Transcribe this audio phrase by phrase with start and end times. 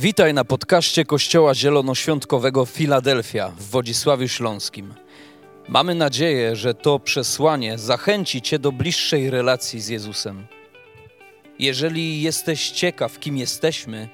[0.00, 4.94] Witaj na podcaście Kościoła Zielonoświątkowego Filadelfia w Wodzisławiu Śląskim.
[5.68, 10.46] Mamy nadzieję, że to przesłanie zachęci Cię do bliższej relacji z Jezusem.
[11.58, 14.08] Jeżeli jesteś ciekaw, kim jesteśmy,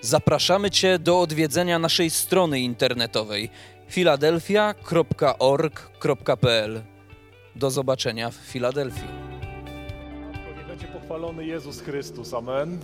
[0.00, 3.50] zapraszamy Cię do odwiedzenia naszej strony internetowej
[3.88, 6.82] filadelfia.org.pl.
[7.56, 9.08] Do zobaczenia w Filadelfii.
[10.56, 12.34] Niech będzie pochwalony Jezus Chrystus.
[12.34, 12.78] Amen.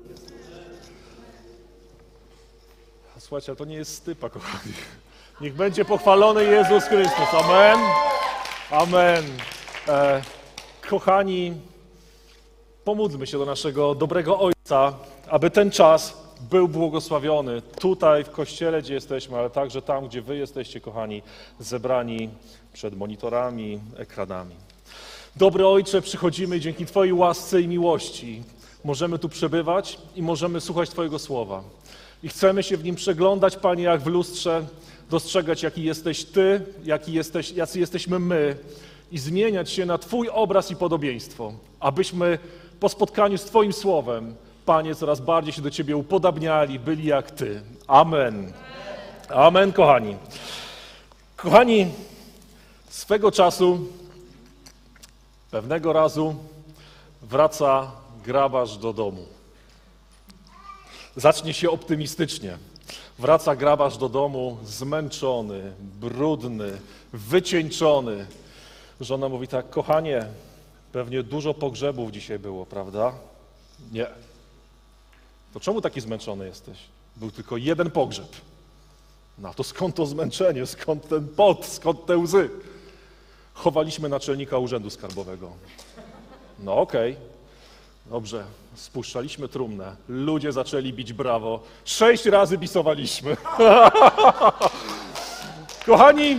[3.26, 4.74] Słuchajcie, ale to nie jest stypa, kochani.
[5.40, 7.34] Niech będzie pochwalony Jezus Chrystus.
[7.44, 7.78] Amen.
[8.70, 9.24] Amen.
[9.88, 10.22] E,
[10.88, 11.54] kochani,
[12.84, 14.92] pomódlmy się do naszego dobrego Ojca,
[15.28, 16.16] aby ten czas
[16.50, 21.22] był błogosławiony tutaj w kościele, gdzie jesteśmy, ale także tam, gdzie Wy jesteście, kochani,
[21.60, 22.30] zebrani
[22.72, 24.54] przed monitorami, ekranami.
[25.36, 28.42] Dobry Ojcze, przychodzimy dzięki Twojej łasce i miłości
[28.86, 31.62] możemy tu przebywać i możemy słuchać Twojego słowa.
[32.22, 34.66] I chcemy się w nim przeglądać, Panie, jak w lustrze,
[35.10, 38.56] dostrzegać, jaki jesteś Ty, jaki jesteś, jacy jesteśmy my
[39.12, 42.38] i zmieniać się na Twój obraz i podobieństwo, abyśmy
[42.80, 44.34] po spotkaniu z Twoim słowem,
[44.66, 47.62] Panie, coraz bardziej się do Ciebie upodabniali, byli jak Ty.
[47.86, 48.52] Amen.
[49.28, 50.16] Amen, kochani.
[51.36, 51.86] Kochani,
[52.88, 53.78] swego czasu,
[55.50, 56.34] pewnego razu
[57.22, 57.90] wraca
[58.24, 59.35] grabarz do domu.
[61.16, 62.58] Zacznie się optymistycznie.
[63.18, 66.72] Wraca grabarz do domu zmęczony, brudny,
[67.12, 68.26] wycieńczony.
[69.00, 70.26] Żona mówi tak, kochanie,
[70.92, 73.12] pewnie dużo pogrzebów dzisiaj było, prawda?
[73.92, 74.06] Nie.
[75.54, 76.78] To czemu taki zmęczony jesteś?
[77.16, 78.28] Był tylko jeden pogrzeb.
[79.38, 82.50] No to skąd to zmęczenie, skąd ten pot, skąd te łzy?
[83.54, 85.52] Chowaliśmy naczelnika urzędu skarbowego.
[86.58, 87.16] No okej,
[88.10, 93.36] dobrze, spuszczaliśmy trumnę, ludzie zaczęli bić brawo, sześć razy bisowaliśmy.
[95.86, 96.36] Kochani,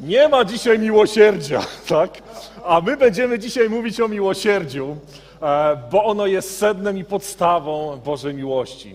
[0.00, 2.22] nie ma dzisiaj miłosierdzia, tak?
[2.64, 4.96] A my będziemy dzisiaj mówić o miłosierdziu,
[5.42, 8.94] e, bo ono jest sednem i podstawą Bożej miłości.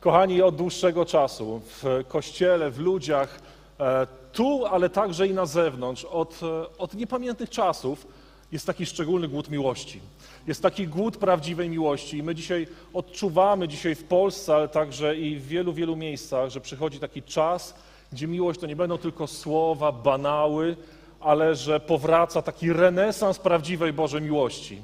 [0.00, 3.40] Kochani, od dłuższego czasu w kościele, w ludziach,
[3.80, 8.06] e, tu, ale także i na zewnątrz, od, e, od niepamiętnych czasów
[8.52, 10.00] jest taki szczególny głód miłości.
[10.46, 15.36] Jest taki głód prawdziwej miłości i my dzisiaj odczuwamy dzisiaj w Polsce, ale także i
[15.36, 17.74] w wielu, wielu miejscach, że przychodzi taki czas,
[18.12, 20.76] gdzie miłość to nie będą tylko słowa, banały,
[21.20, 24.78] ale że powraca taki renesans prawdziwej Bożej miłości.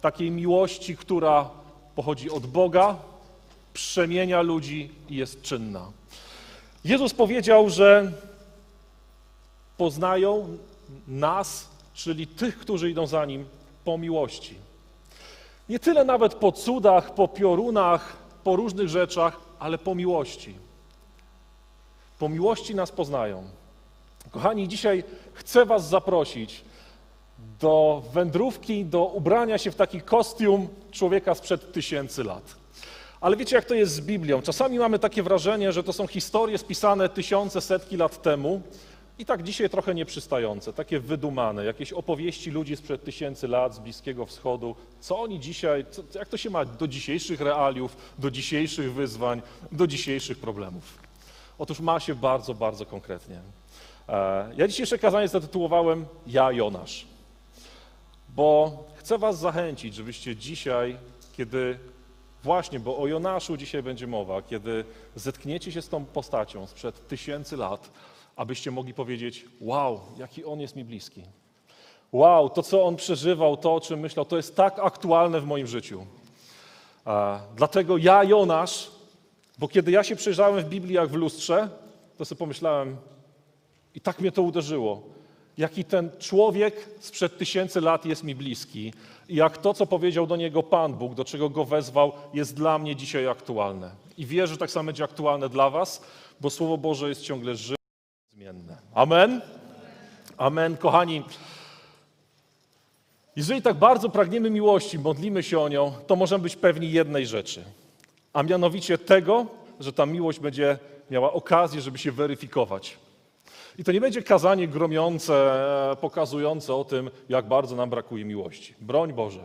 [0.00, 1.50] Takiej miłości, która
[1.94, 2.96] pochodzi od Boga,
[3.74, 5.86] przemienia ludzi i jest czynna.
[6.84, 8.12] Jezus powiedział, że
[9.76, 10.56] poznają
[11.08, 13.44] nas, czyli tych, którzy idą za Nim,
[13.84, 14.54] po miłości.
[15.68, 20.54] Nie tyle nawet po cudach, po piorunach, po różnych rzeczach, ale po miłości.
[22.18, 23.44] Po miłości nas poznają.
[24.30, 26.64] Kochani, dzisiaj chcę Was zaprosić
[27.60, 32.54] do wędrówki, do ubrania się w taki kostium człowieka sprzed tysięcy lat.
[33.20, 34.42] Ale wiecie, jak to jest z Biblią?
[34.42, 38.62] Czasami mamy takie wrażenie, że to są historie spisane tysiące, setki lat temu
[39.18, 44.26] i tak dzisiaj trochę nieprzystające, takie wydumane, jakieś opowieści ludzi sprzed tysięcy lat z Bliskiego
[44.26, 44.76] Wschodu.
[45.00, 49.42] Co oni dzisiaj, co, jak to się ma do dzisiejszych realiów, do dzisiejszych wyzwań,
[49.72, 50.98] do dzisiejszych problemów?
[51.58, 53.40] Otóż ma się bardzo, bardzo konkretnie.
[54.08, 57.06] E, Ja dzisiejsze kazanie zatytułowałem Ja Jonasz,
[58.28, 60.96] bo chcę Was zachęcić, żebyście dzisiaj,
[61.36, 61.78] kiedy
[62.42, 67.56] właśnie, bo o Jonaszu dzisiaj będzie mowa, kiedy zetkniecie się z tą postacią sprzed tysięcy
[67.56, 67.90] lat,
[68.36, 71.22] abyście mogli powiedzieć: Wow, jaki on jest mi bliski.
[72.12, 75.66] Wow, to co on przeżywał, to o czym myślał, to jest tak aktualne w moim
[75.66, 76.06] życiu.
[77.56, 78.90] Dlatego ja, Jonasz,
[79.58, 81.68] bo kiedy ja się przejrzałem w Biblii jak w lustrze,
[82.16, 82.96] to sobie pomyślałem,
[83.94, 85.02] i tak mnie to uderzyło,
[85.58, 88.92] jaki ten człowiek sprzed tysięcy lat jest mi bliski
[89.28, 92.78] i jak to, co powiedział do niego Pan Bóg, do czego go wezwał, jest dla
[92.78, 93.90] mnie dzisiaj aktualne.
[94.18, 96.02] I wierzę, że tak samo będzie aktualne dla Was,
[96.40, 97.83] bo Słowo Boże jest ciągle żywe
[98.44, 98.76] i zmienne.
[98.94, 99.40] Amen?
[100.36, 101.24] Amen, kochani.
[103.36, 107.64] Jeżeli tak bardzo pragniemy miłości, modlimy się o nią, to możemy być pewni jednej rzeczy,
[108.32, 109.46] a mianowicie tego,
[109.80, 110.78] że ta miłość będzie
[111.10, 112.98] miała okazję, żeby się weryfikować.
[113.78, 115.54] I to nie będzie kazanie gromiące,
[116.00, 118.74] pokazujące o tym, jak bardzo nam brakuje miłości.
[118.80, 119.40] Broń Boże.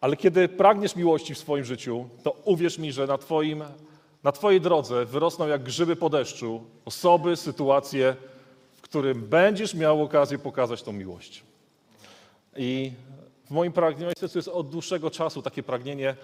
[0.00, 3.64] Ale kiedy pragniesz miłości w swoim życiu, to uwierz mi, że na, twoim,
[4.26, 8.16] na Twojej drodze wyrosną jak grzyby po deszczu osoby, sytuacje,
[8.74, 11.42] w którym będziesz miał okazję pokazać tą miłość.
[12.56, 12.92] I
[13.44, 16.16] w moim pragnieniu jest od dłuższego czasu takie pragnienie,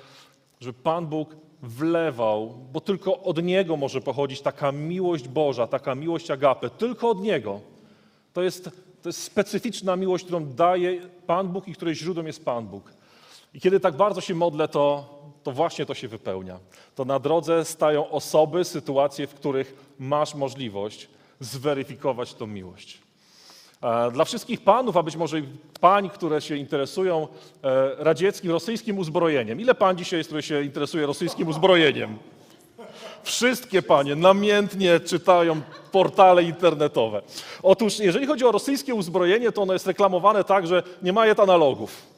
[0.61, 6.31] żeby Pan Bóg wlewał, bo tylko od Niego może pochodzić taka miłość Boża, taka miłość
[6.31, 7.61] agape, tylko od Niego.
[8.33, 8.65] To jest,
[9.03, 12.93] to jest specyficzna miłość, którą daje Pan Bóg i której źródłem jest Pan Bóg.
[13.55, 16.59] I kiedy tak bardzo się modlę, to, to właśnie to się wypełnia.
[16.95, 21.09] To na drodze stają osoby, sytuacje, w których masz możliwość
[21.41, 22.99] zweryfikować tą miłość.
[23.83, 25.45] E, Dla wszystkich panów, a być może i
[25.81, 27.29] pań, które się interesują
[27.63, 29.61] e, radzieckim, rosyjskim uzbrojeniem.
[29.61, 32.19] Ile pań dzisiaj jest, które się interesuje rosyjskim uzbrojeniem?
[33.23, 35.61] Wszystkie panie namiętnie czytają
[35.93, 37.23] portale internetowe.
[37.63, 42.12] Otóż, jeżeli chodzi o rosyjskie uzbrojenie, to ono jest reklamowane tak, że nie ma analogów.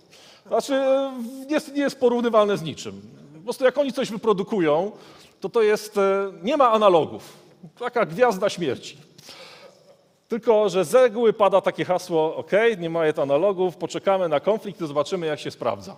[0.46, 1.12] Znaczy, e,
[1.46, 3.00] nie jest, nie jest porównywalne z niczym.
[3.34, 4.92] Po prostu jak oni coś wyprodukują,
[5.40, 7.32] to to jest, e, nie ma analogów.
[7.78, 8.98] Taka gwiazda śmierci.
[10.28, 14.86] Tylko, że z reguły pada takie hasło, ok, nie ma analogów, poczekamy na konflikt i
[14.86, 15.96] zobaczymy, jak się sprawdza.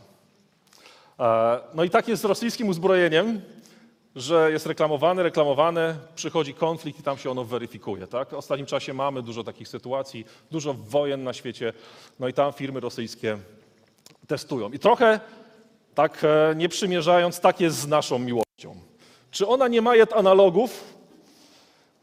[1.20, 3.40] E, No i tak jest z rosyjskim uzbrojeniem,
[4.16, 8.06] że jest reklamowane, reklamowane, przychodzi konflikt i tam się ono weryfikuje.
[8.06, 8.30] Tak?
[8.30, 11.72] W ostatnim czasie mamy dużo takich sytuacji, dużo wojen na świecie,
[12.20, 13.38] no i tam firmy rosyjskie
[14.26, 14.72] testują.
[14.72, 15.20] I trochę
[15.94, 18.76] tak e, nie przymierzając, tak jest z naszą miłością.
[19.30, 20.96] Czy ona nie ma jet analogów?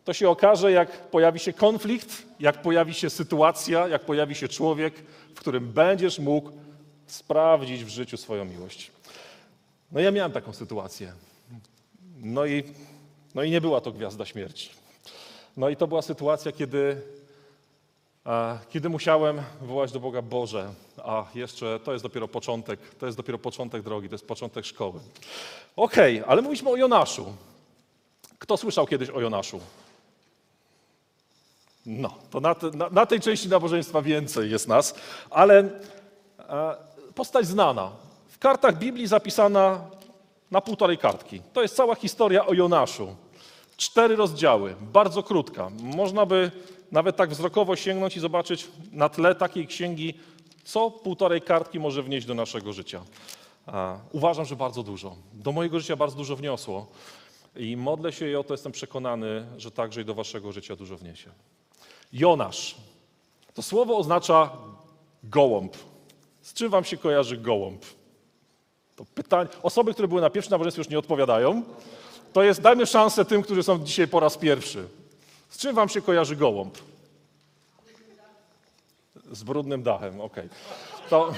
[0.05, 4.93] To się okaże, jak pojawi się konflikt, jak pojawi się sytuacja, jak pojawi się człowiek,
[5.35, 6.51] w którym będziesz mógł
[7.07, 8.91] sprawdzić w życiu swoją miłość.
[9.91, 11.13] No ja miałem taką sytuację.
[12.17, 12.63] No i,
[13.35, 14.69] no i nie była to gwiazda śmierci.
[15.57, 17.01] No i to była sytuacja, kiedy,
[18.69, 20.73] kiedy musiałem wołać do Boga Boże,
[21.03, 24.99] a jeszcze to jest dopiero początek, to jest dopiero początek drogi, to jest początek szkoły.
[25.75, 27.33] Okej, ale mówiliśmy o Jonaszu.
[28.39, 29.59] Kto słyszał kiedyś o Jonaszu?
[31.85, 34.95] No, to na, na, na tej części nabożeństwa więcej jest nas,
[35.29, 35.59] ale
[36.39, 36.75] e,
[37.15, 37.91] postać znana.
[38.29, 39.81] W kartach Biblii zapisana
[40.51, 41.41] na półtorej kartki.
[41.53, 43.15] To jest cała historia o Jonaszu.
[43.77, 45.69] Cztery rozdziały, bardzo krótka.
[45.79, 46.51] Można by
[46.93, 50.13] nawet tak wzrokowo sięgnąć i zobaczyć na tle takiej księgi,
[50.63, 53.01] co półtorej kartki może wnieść do naszego życia.
[54.11, 55.15] Uważam, że bardzo dużo.
[55.33, 56.87] Do mojego życia bardzo dużo wniosło.
[57.55, 60.97] I modlę się i o to jestem przekonany, że także i do waszego życia dużo
[60.97, 61.29] wniesie.
[62.13, 62.75] Jonasz.
[63.53, 64.49] To słowo oznacza
[65.23, 65.77] gołąb.
[66.41, 67.85] Z czym wam się kojarzy gołąb?
[68.95, 69.49] To pytanie.
[69.63, 71.63] Osoby, które były na pierwszym nabożeństwie już nie odpowiadają.
[72.33, 74.87] To jest, dajmy szansę tym, którzy są dzisiaj po raz pierwszy.
[75.53, 76.77] Z czym wam się kojarzy gołąb?
[79.31, 80.49] Z brudnym dachem, okej.
[81.09, 81.33] To,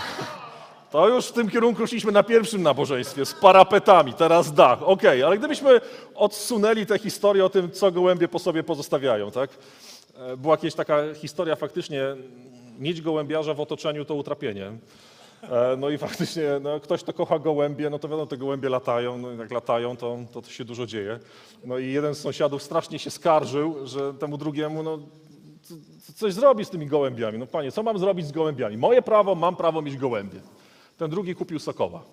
[0.92, 5.24] to już w tym kierunku szliśmy na pierwszym nabożeństwie, z parapetami, teraz dach, okej.
[5.24, 5.82] Ale gdybyśmy
[6.16, 9.50] odsunęli tę historię o tym, co gołębie po sobie pozostawiają, tak?
[10.18, 12.02] E, Była kiedyś taka historia faktycznie,
[12.80, 14.72] mieć gołębiarza w otoczeniu to utrapienie.
[15.52, 19.18] E, No i faktycznie no, ktoś, kto kocha gołębie, no to wiadomo, te gołębie latają,
[19.18, 21.20] no jak latają, to, to, to się dużo dzieje.
[21.66, 24.98] No i jeden z sąsiadów strasznie się skarżył, że temu drugiemu, no
[25.64, 25.74] co-
[26.08, 27.40] co- coś zrobi z tymi gołębiami.
[27.40, 28.78] No panie, co mam zrobić z gołębiami?
[28.78, 30.40] Moje prawo, mam prawo mieć gołębie.
[30.98, 32.04] Ten drugi kupił sokoła.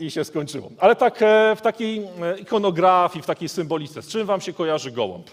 [0.00, 0.70] I się skończyło.
[0.78, 4.90] Ale tak e, w takiej e, ikonografii, w takiej symbolice, z czym wam się kojarzy
[4.92, 5.26] gołąb?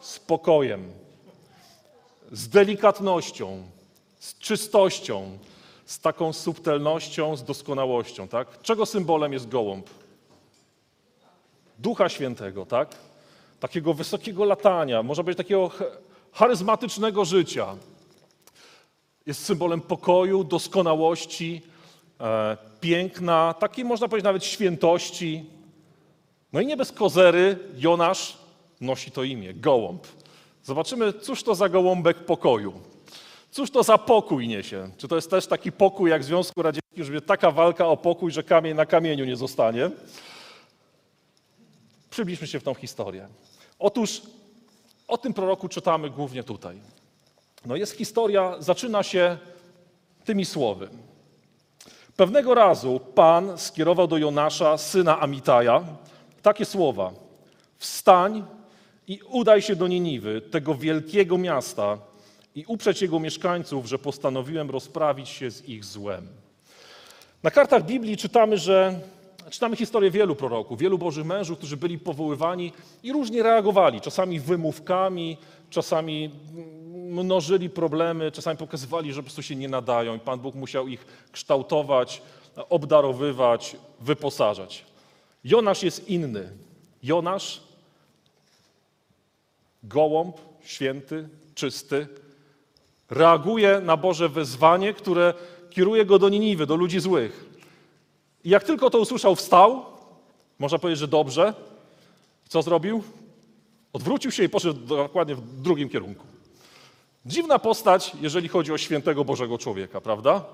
[0.00, 0.92] Z pokojem,
[2.32, 3.62] z delikatnością,
[4.20, 5.38] z czystością,
[5.86, 8.62] z taką subtelnością, z doskonałością, tak?
[8.62, 9.90] Czego symbolem jest gołąb?
[11.78, 12.94] Ducha Świętego, tak?
[13.60, 15.82] Takiego wysokiego latania, może być takiego ch-
[16.32, 17.76] charyzmatycznego życia.
[19.26, 21.62] Jest symbolem pokoju, doskonałości,
[22.20, 25.44] e, piękna, takiej można powiedzieć nawet świętości.
[26.52, 28.38] No i nie bez kozery Jonasz
[28.80, 30.06] nosi to imię, gołąb.
[30.64, 32.72] Zobaczymy, cóż to za gołąbek pokoju.
[33.50, 34.90] Cóż to za pokój niesie?
[34.96, 37.96] Czy to jest też taki pokój jak w Związku Radzieckim, że będzie taka walka o
[37.96, 39.90] pokój, że kamień na kamieniu nie zostanie?
[42.10, 43.28] Przybliżmy się w tą historię.
[43.78, 44.22] Otóż
[45.08, 46.80] o tym proroku czytamy głównie tutaj.
[47.66, 49.38] No jest historia, zaczyna się
[50.24, 50.88] tymi słowy.
[52.16, 55.84] Pewnego razu Pan skierował do Jonasza, syna Amitaja,
[56.42, 57.12] takie słowa.
[57.78, 58.44] Wstań
[59.06, 61.98] i udaj się do Niniwy, tego wielkiego miasta
[62.54, 66.28] i uprzeć jego mieszkańców, że postanowiłem rozprawić się z ich złem.
[67.42, 69.00] Na kartach Biblii czytamy, że
[69.50, 74.00] czytamy historię wielu proroków, wielu bożych mężów, którzy byli powoływani i różnie reagowali.
[74.00, 75.36] Czasami wymówkami,
[75.70, 76.30] czasami
[76.94, 81.06] mnożyli problemy, czasami pokazywali, że po prostu się nie nadają i Pan Bóg musiał ich
[81.32, 82.22] kształtować,
[82.68, 84.84] obdarowywać, wyposażać.
[85.44, 86.52] Jonasz jest inny.
[87.02, 87.60] Jonasz,
[89.82, 92.06] gołąb, święty, czysty,
[93.10, 95.34] reaguje na Boże wezwanie, które
[95.70, 97.44] kieruje go do Niniwy, do ludzi złych.
[98.44, 99.84] I jak tylko to usłyszał, wstał.
[100.58, 101.54] Można powiedzieć, że dobrze.
[102.48, 103.02] Co zrobił?
[103.92, 106.26] Odwrócił się i poszedł dokładnie w drugim kierunku.
[107.26, 110.44] Dziwna postać, jeżeli chodzi o świętego Bożego człowieka, prawda?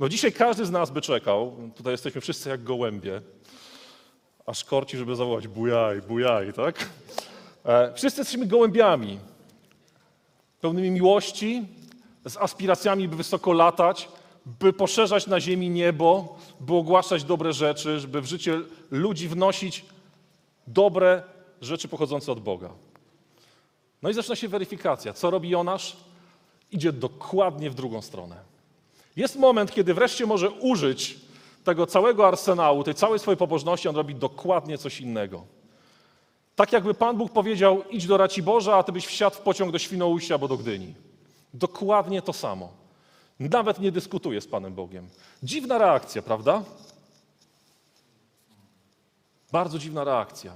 [0.00, 3.22] No dzisiaj każdy z nas by czekał, tutaj jesteśmy wszyscy jak gołębie,
[4.46, 6.88] aż korci, żeby zawołać bujaj, bujaj, tak?
[7.64, 9.18] E, wszyscy jesteśmy gołębiami,
[10.60, 11.66] pełnymi miłości,
[12.26, 14.08] z aspiracjami, by wysoko latać,
[14.46, 19.84] by poszerzać na ziemi niebo, by ogłaszać dobre rzeczy, by w życie ludzi wnosić
[20.66, 21.22] dobre
[21.60, 22.70] rzeczy pochodzące od Boga.
[24.02, 25.12] No i zaczyna się weryfikacja.
[25.12, 25.96] Co robi Jonasz?
[26.72, 28.36] Idzie dokładnie w drugą stronę.
[29.16, 31.16] Jest moment, kiedy wreszcie może użyć
[31.64, 35.44] tego całego arsenału, tej całej swojej pobożności, on robi dokładnie coś innego.
[36.56, 39.78] Tak jakby Pan Bóg powiedział, idź do Raciborza, a ty byś wsiadł w pociąg do
[39.78, 40.94] Świnoujścia albo do Gdyni.
[41.58, 42.72] Dokładnie to samo.
[43.40, 45.08] Nawet nie dyskutuje z Panem Bogiem.
[45.42, 46.62] Dziwna reakcja, prawda?
[49.52, 50.52] Bardzo dziwna reakcja.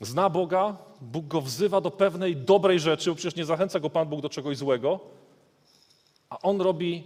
[0.00, 4.08] Zna Boga, Bóg go wzywa do pewnej dobrej rzeczy, bo przecież nie zachęca go Pan
[4.08, 5.00] Bóg do czegoś złego,
[6.30, 7.04] a on robi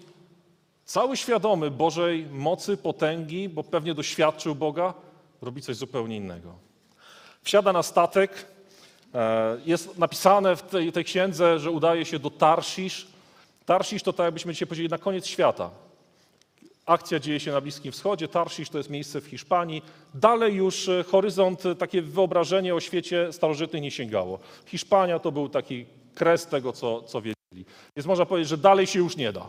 [0.84, 4.94] cały świadomy Bożej mocy, potęgi, bo pewnie doświadczył Boga,
[5.42, 6.54] robi coś zupełnie innego.
[7.42, 8.46] Wsiada na statek,
[9.66, 13.06] jest napisane w tej, tej księdze, że udaje się do Tarsisz.
[13.66, 15.70] Tarsisz to tak jakbyśmy dzisiaj powiedzieli na koniec świata.
[16.86, 19.82] Akcja dzieje się na Bliskim Wschodzie, Tarsisz to jest miejsce w Hiszpanii.
[20.14, 24.38] Dalej już e, horyzont, e, takie wyobrażenie o świecie starożytnym nie sięgało.
[24.66, 27.64] Hiszpania to był taki kres tego, co, co wiedzieli.
[27.96, 29.46] Więc można powiedzieć, że dalej się już nie da.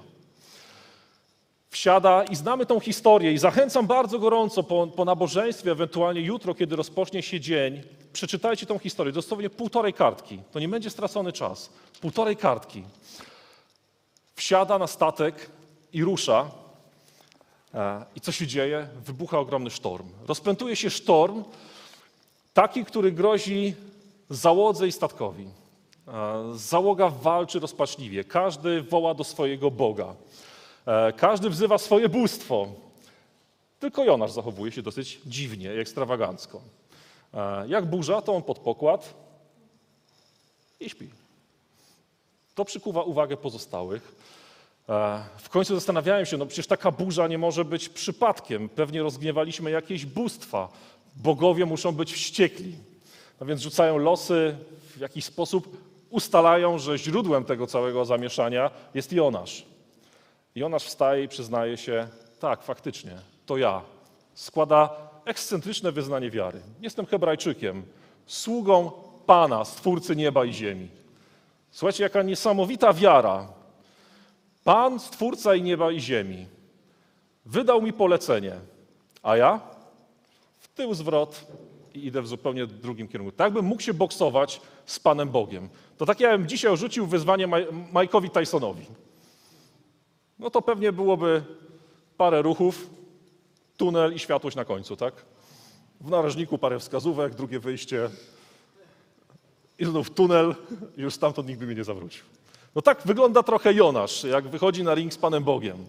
[1.72, 6.76] Wsiada i znamy tą historię i zachęcam bardzo gorąco po, po nabożeństwie, ewentualnie jutro, kiedy
[6.76, 10.40] rozpocznie się dzień, przeczytajcie tą historię, dosłownie półtorej kartki.
[10.52, 11.70] To nie będzie stracony czas.
[12.02, 12.84] Półtorej kartki.
[14.36, 15.50] Wsiada na statek
[15.94, 16.52] i rusza
[17.74, 18.88] E, I co się dzieje?
[19.06, 20.08] Wybucha ogromny sztorm.
[20.28, 21.44] Rozpętuje się sztorm,
[22.54, 23.76] taki, który grozi
[24.30, 25.48] załodze i statkowi.
[26.08, 28.24] E, załoga walczy rozpaczliwie.
[28.24, 30.16] Każdy woła do swojego Boga.
[30.86, 32.68] E, każdy wzywa swoje bóstwo.
[33.80, 36.62] Tylko Jonasz zachowuje się dosyć dziwnie i ekstrawagancko.
[37.68, 39.14] Jak burza, to on pod pokład
[40.80, 41.10] i śpi.
[42.56, 44.16] To przykuwa uwagę pozostałych.
[44.90, 48.70] E, w końcu zastanawiałem się, no przecież taka burza nie może być przypadkiem.
[48.70, 50.70] Pewnie rozgniewaliśmy jakieś bóstwa.
[51.16, 52.76] Bogowie muszą być wściekli.
[53.40, 54.56] No więc rzucają losy,
[54.96, 55.78] w jakiś sposób
[56.10, 59.66] ustalają, że źródłem tego całego zamieszania jest Jonasz.
[60.56, 62.08] Jonasz wstaje i przyznaje się,
[62.40, 63.82] tak, faktycznie, to ja.
[64.34, 64.90] Składa
[65.26, 66.62] ekscentryczne wyznanie wiary.
[66.82, 67.84] Jestem Hebrajczykiem,
[68.26, 68.92] sługą
[69.26, 70.88] Pana, Stwórcy nieba i ziemi.
[71.72, 73.48] Słuchajcie, jaka niesamowita wiara,
[74.64, 76.46] Pan, Stwórca i nieba i ziemi,
[77.46, 78.56] wydał mi polecenie,
[79.24, 79.60] a ja
[80.60, 81.46] w tył zwrot
[81.94, 83.32] i idę w zupełnie drugim kierunku.
[83.32, 85.70] Tak bym mógł się boksować z Panem Bogiem.
[85.98, 87.48] To tak ja bym dzisiaj rzucił wyzwanie
[87.94, 88.86] Mike'owi Tysonowi.
[90.42, 91.44] No to pewnie byłoby
[92.18, 92.90] parę ruchów,
[93.78, 95.14] tunel i światłość na końcu, tak?
[96.02, 98.10] W narożniku parę wskazówek, drugie wyjście
[99.80, 100.56] i znów tunel
[100.98, 102.24] i już stamtąd nikt by mnie nie zawrócił.
[102.76, 105.86] No tak wygląda trochę Jonasz, jak wychodzi na ring z Panem Bogiem.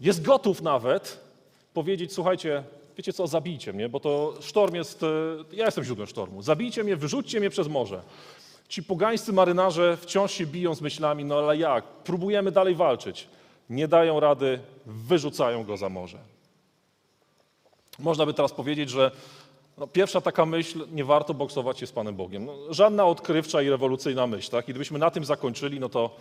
[0.00, 1.20] Jest gotów nawet
[1.74, 2.64] powiedzieć, słuchajcie,
[2.96, 5.06] wiecie co, zabijcie mnie, bo to sztorm jest, e,
[5.52, 6.42] ja jestem źródłem sztormu.
[6.42, 8.02] Zabijcie mnie, wyrzućcie mnie przez morze.
[8.68, 11.84] Ci pogańscy marynarze wciąż się biją z myślami, no ale jak?
[11.84, 13.28] Próbujemy dalej walczyć.
[13.70, 16.18] Nie dają rady, wyrzucają go za morze.
[17.98, 19.10] Można by teraz powiedzieć, że
[19.78, 22.44] no, pierwsza taka myśl, nie warto boksować się z Panem Bogiem.
[22.44, 24.50] No, żadna odkrywcza i rewolucyjna myśl.
[24.50, 24.68] Tak?
[24.68, 26.16] I gdybyśmy na tym zakończyli, no to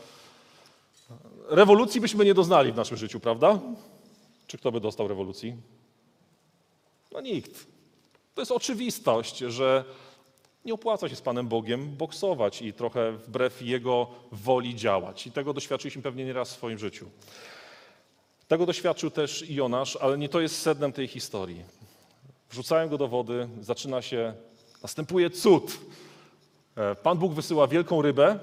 [1.49, 3.59] rewolucji byśmy nie doznali w naszym życiu, prawda?
[4.47, 5.55] Czy kto by dostał rewolucji?
[7.11, 7.67] No nikt.
[8.35, 9.83] To jest oczywistość, że
[10.67, 15.27] nie opłaca się z Panem Bogiem boksować i trochę wbrew Jego woli działać.
[15.27, 17.09] I tego doświadczyliśmy pewnie nieraz w swoim życiu.
[18.47, 21.63] Tego doświadczył też Jonasz, ale nie to jest sednem tej historii.
[22.49, 24.33] Wrzucają go do wody, zaczyna się,
[24.83, 25.77] następuje cud.
[26.75, 28.39] E, Pan Bóg wysyła wielką rybę,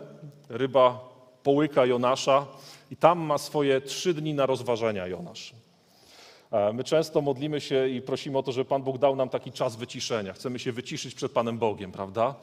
[0.49, 1.01] ryba
[1.43, 2.47] połyka Jonasza
[2.91, 5.64] i tam ma swoje trzy dni na rozważenia Jonasz.
[6.55, 9.53] E, my często modlimy się i prosimy o to, żeby Pan Bóg dał nam taki
[9.53, 10.33] czas wyciszenia.
[10.33, 12.35] Chcemy się wyciszyć przed Panem Bogiem, prawda?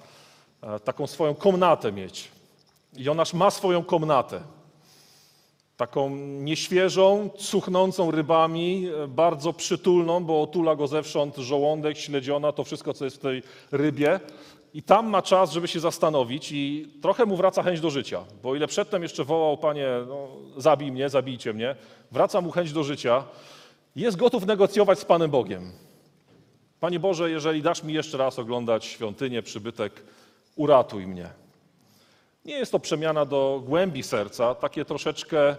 [0.62, 2.32] E, taką swoją komnatę mieć.
[2.98, 4.42] Jonasz ma swoją komnatę
[5.78, 12.94] taką nieświeżą, cuchnącą rybami, e, bardzo przytulną, bo otula go zewsząd żołądek, śledziona, to wszystko,
[12.94, 14.20] co jest w tej rybie.
[14.74, 18.24] I tam ma czas, żeby się zastanowić i trochę mu wraca chęć do życia.
[18.44, 20.28] Bo ile przedtem jeszcze wołał, panie, no,
[20.58, 21.76] zabij mnie, zabijcie mnie,
[22.12, 23.24] wraca mu chęć do życia
[23.96, 25.72] jest gotów negocjować z Panem Bogiem.
[26.80, 30.04] Panie Boże, jeżeli dasz mi jeszcze raz oglądać świątynię, przybytek,
[30.56, 31.30] uratuj mnie.
[32.46, 35.56] Nie jest to przemiana do głębi serca, takie troszeczkę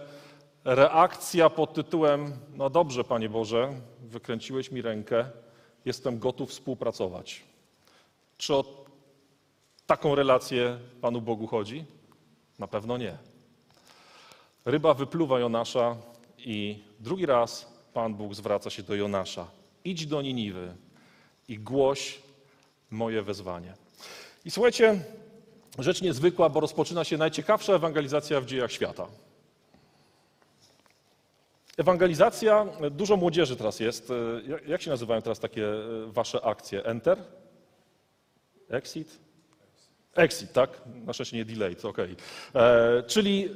[0.63, 5.25] reakcja pod tytułem: No dobrze, Panie Boże, wykręciłeś mi rękę,
[5.85, 7.43] jestem gotów współpracować.
[8.37, 8.85] Czy o
[9.85, 11.85] taką relację Panu Bogu chodzi?
[12.59, 13.17] Na pewno nie.
[14.65, 15.95] Ryba wypluwa Jonasza
[16.37, 19.47] i drugi raz Pan Bóg zwraca się do Jonasza.
[19.85, 20.75] Idź do Niniwy
[21.47, 22.19] i głoś
[22.91, 23.73] moje wezwanie.
[24.45, 24.99] I słuchajcie,
[25.79, 29.07] rzecz niezwykła, bo rozpoczyna się najciekawsza ewangelizacja w dziejach świata.
[31.77, 34.13] Ewangelizacja, dużo młodzieży teraz jest.
[34.67, 35.75] Jak- się nazywają teraz takie e,
[36.07, 36.83] wasze akcje?
[36.85, 37.17] Enter?
[38.69, 39.19] Exit?
[40.15, 40.81] Exit, tak?
[41.05, 42.15] Na szczęście nie delayed, okej.
[42.55, 43.49] E, Czyli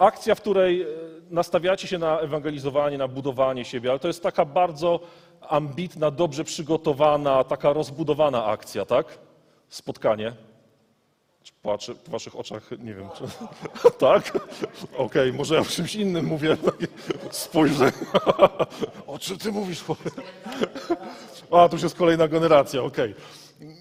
[0.00, 0.86] akcja, w której e,
[1.30, 5.00] nastawiacie się na ewangelizowanie, na budowanie siebie, ale to jest taka bardzo
[5.40, 9.18] ambitna, dobrze przygotowana, taka rozbudowana akcja, tak?
[9.68, 10.32] Spotkanie.
[11.62, 13.24] Patrzę po waszych oczach, nie wiem, czy...
[14.06, 14.38] tak?
[14.96, 16.56] Okej, może ja o czymś innym mówię.
[17.30, 17.92] Spojrzę.
[19.06, 19.84] o czym ty mówisz?
[21.50, 23.14] A, tu już jest kolejna generacja, okej.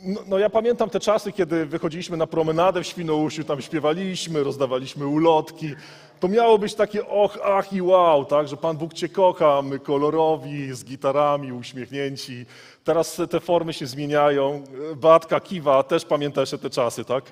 [0.03, 5.07] No, no ja pamiętam te czasy, kiedy wychodziliśmy na promenadę w Świnoujściu, tam śpiewaliśmy, rozdawaliśmy
[5.07, 5.75] ulotki.
[6.19, 9.79] To miało być takie och, ach i wow, tak, że Pan Bóg Cię kocha, my
[9.79, 12.45] kolorowi, z gitarami, uśmiechnięci.
[12.83, 14.63] Teraz te formy się zmieniają.
[14.95, 17.23] Beatka kiwa, też pamięta jeszcze te czasy, tak?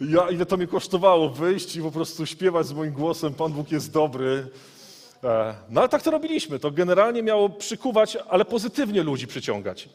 [0.00, 3.72] Ja, ile to mnie kosztowało wyjść i po prostu śpiewać z moim głosem, Pan Bóg
[3.72, 4.46] jest dobry.
[5.24, 6.58] E, No ale tak to robiliśmy.
[6.58, 9.88] To generalnie miało przykuwać, ale pozytywnie ludzi przyciągać.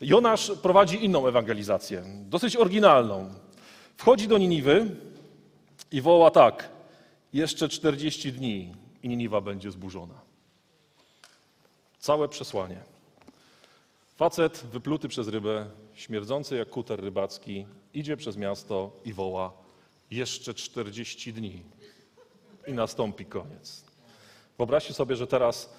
[0.00, 3.28] Jonasz prowadzi inną ewangelizację, dosyć oryginalną.
[3.96, 4.86] Wchodzi do Niniwy
[5.92, 6.68] i woła tak:
[7.32, 8.72] Jeszcze 40 dni
[9.02, 10.20] i Niniwa będzie zburzona.
[11.98, 12.80] Całe przesłanie.
[14.16, 19.52] Facet wypluty przez rybę, śmierdzący jak kuter rybacki, idzie przez miasto i woła:
[20.10, 21.62] Jeszcze 40 dni
[22.66, 23.84] i nastąpi koniec.
[24.58, 25.74] Wyobraźcie sobie, że teraz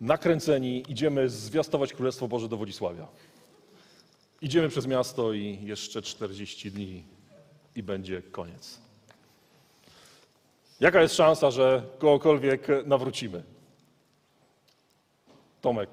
[0.00, 3.08] nakręceni idziemy zwiastować Królestwo Boże do Wodzisławia.
[4.42, 7.04] Idziemy przez miasto i jeszcze 40 dni
[7.74, 8.87] i będzie koniec.
[10.80, 13.42] Jaka jest szansa, że kogokolwiek nawrócimy?
[15.60, 15.90] Tomek.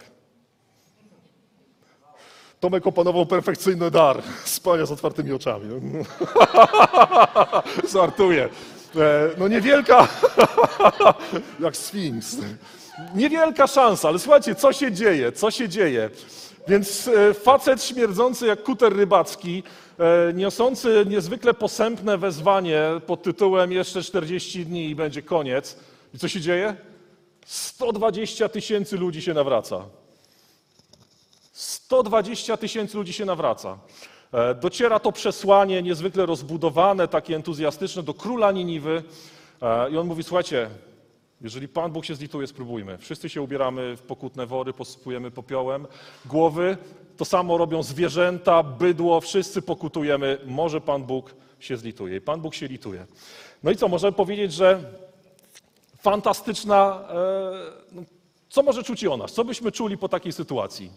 [2.60, 5.66] Tomek opanował perfekcyjny dar spania z otwartymi oczami.
[7.94, 8.44] Żartuję.
[8.96, 10.08] E, No niewielka,
[11.60, 12.38] jak Sfinks.
[13.16, 16.10] Niewielka szansa, ale słuchajcie, co się dzieje, co się dzieje.
[16.68, 19.64] Więc e, facet śmierdzący jak kuter rybacki,
[20.00, 25.78] e, niosący niezwykle posępne wezwanie pod tytułem jeszcze 40 dni i będzie koniec.
[26.14, 26.76] I co się dzieje?
[27.46, 29.84] 120 tysięcy ludzi się nawraca.
[31.52, 33.78] 120 tysięcy ludzi się nawraca.
[34.34, 39.04] E, Dociera to przesłanie niezwykle rozbudowane, takie entuzjastyczne do króla Niniwy.
[39.92, 40.70] I on mówi: Słuchajcie,
[41.42, 42.98] jeżeli Pan Bóg się zlituje, spróbujmy.
[42.98, 45.88] Wszyscy się ubieramy w pokutne wory, posypujemy popiołem
[46.26, 46.78] głowy.
[47.18, 50.38] To samo robią zwierzęta, bydło, wszyscy pokutujemy.
[50.46, 52.18] Może Pan Bóg się zlituje.
[52.18, 53.06] I Pan Bóg się lituje.
[53.64, 54.94] No i co, możemy powiedzieć, że
[56.02, 57.08] fantastyczna.
[57.10, 57.16] E,
[57.92, 58.02] no,
[58.50, 59.32] co może czuć Jonasz?
[59.32, 60.92] Co byśmy czuli po takiej sytuacji?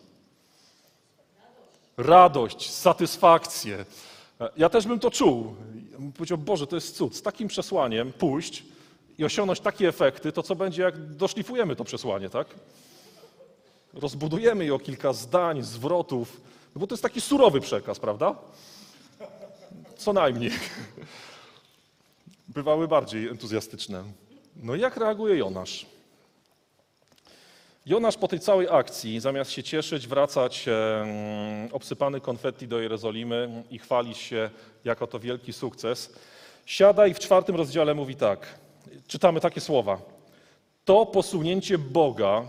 [1.98, 3.84] radość, satysfakcję.
[4.56, 5.54] Ja też bym to czuł.
[5.92, 7.16] Ja bym powiedział, Boże, to jest cud.
[7.16, 8.64] Z takim przesłaniem pójść
[9.18, 12.46] i osiągnąć takie efekty, to co będzie, jak doszlifujemy to przesłanie, tak?
[13.94, 16.40] Rozbudujemy je o kilka zdań, zwrotów,
[16.74, 18.34] no bo to jest taki surowy przekaz, prawda?
[19.96, 20.50] Co najmniej.
[22.48, 24.04] Bywały bardziej entuzjastyczne.
[24.56, 25.86] No i jak reaguje Jonasz?
[27.86, 31.06] Jonasz po tej całej akcji, zamiast się cieszyć, wracać e,
[31.72, 34.50] obsypany konfetti do Jerozolimy i chwalić się
[34.84, 36.12] jako to wielki sukces,
[36.66, 38.58] siada i w czwartym rozdziale mówi tak.
[39.06, 39.98] Czytamy takie słowa.
[40.84, 42.46] To posunięcie Boga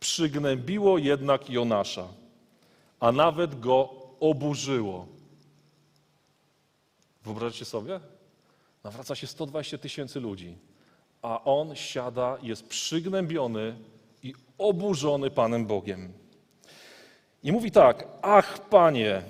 [0.00, 2.08] przygnębiło jednak Jonasza,
[3.00, 5.06] a nawet go oburzyło.
[7.24, 8.00] Wyobraźcie sobie?
[8.84, 10.56] Nawraca się 120 tysięcy ludzi,
[11.22, 13.76] a on siada jest przygnębiony
[14.22, 16.12] i oburzony Panem Bogiem.
[17.42, 19.22] I mówi tak: Ach, Panie,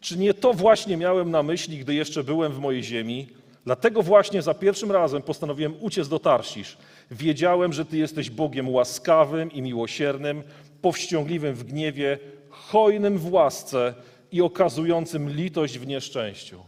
[0.00, 3.28] czy nie to właśnie miałem na myśli, gdy jeszcze byłem w mojej ziemi?
[3.64, 6.78] Dlatego właśnie za pierwszym razem postanowiłem uciec do Tarsisz.
[7.10, 10.42] Wiedziałem, że Ty jesteś Bogiem łaskawym i miłosiernym,
[10.82, 12.18] powściągliwym w gniewie,
[12.50, 13.94] hojnym w łasce
[14.32, 16.62] i okazującym litość w nieszczęściu.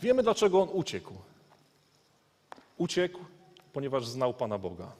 [0.00, 1.14] Wiemy, dlaczego on uciekł.
[2.78, 3.18] Uciekł,
[3.72, 4.92] ponieważ znał Pana Boga.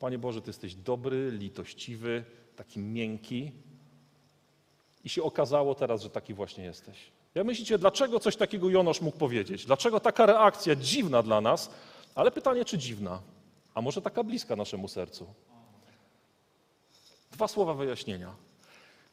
[0.00, 2.24] Panie Boże, Ty jesteś dobry, litościwy,
[2.56, 3.52] taki miękki.
[5.04, 7.17] I się okazało teraz, że taki właśnie jesteś.
[7.34, 9.66] Ja myślicie, dlaczego coś takiego Jonasz mógł powiedzieć?
[9.66, 11.70] Dlaczego taka reakcja dziwna dla nas?
[12.14, 13.20] Ale pytanie, czy dziwna?
[13.74, 15.26] A może taka bliska naszemu sercu?
[17.32, 18.34] Dwa słowa wyjaśnienia.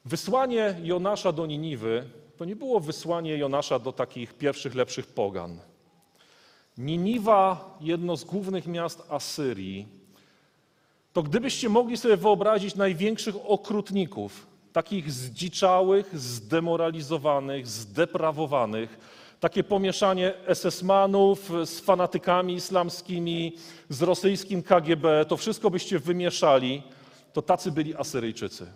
[0.05, 5.59] Wysłanie Jonasza do Niniwy to nie było wysłanie Jonasza do takich pierwszych, lepszych pogan.
[6.77, 9.87] Niniwa, jedno z głównych miast Asyrii,
[11.13, 18.99] to gdybyście mogli sobie wyobrazić największych okrutników, takich zdziczałych, zdemoralizowanych, zdeprawowanych,
[19.39, 23.55] takie pomieszanie SS-manów z fanatykami islamskimi,
[23.89, 26.83] z rosyjskim KGB, to wszystko byście wymieszali,
[27.33, 28.67] to tacy byli Asyryjczycy.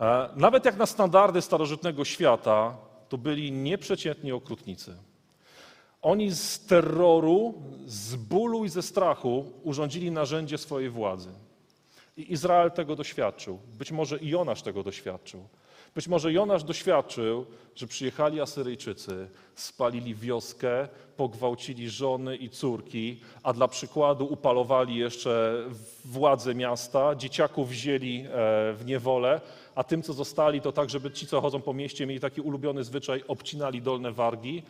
[0.00, 2.76] E, Nawet jak na standardy starożytnego świata,
[3.08, 4.96] to byli nieprzeciętni okrutnicy.
[6.02, 7.54] Oni z terroru,
[7.86, 11.45] z bólu i ze strachu urządzili narzędzie swojej władzy.
[12.16, 13.58] I Izrael tego doświadczył.
[13.78, 15.48] Być może i Jonasz tego doświadczył.
[15.94, 23.68] Być może Jonasz doświadczył, że przyjechali Asyryjczycy, spalili wioskę, pogwałcili żony i córki, a dla
[23.68, 25.64] przykładu upalowali jeszcze
[26.04, 28.26] władze miasta, dzieciaków wzięli e,
[28.72, 29.40] w niewolę,
[29.74, 32.84] a tym, co zostali, to tak, żeby ci, co chodzą po mieście, mieli taki ulubiony
[32.84, 34.62] zwyczaj, obcinali dolne wargi,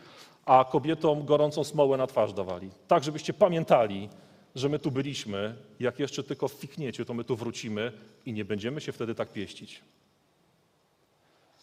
[0.45, 2.69] a kobietom gorącą smołę na twarz dawali.
[2.87, 4.09] Tak, żebyście pamiętali,
[4.57, 7.91] że my tu byliśmy, jak jeszcze tylko fikniecie, to my tu wrócimy
[8.25, 9.81] i nie będziemy się wtedy tak pieścić.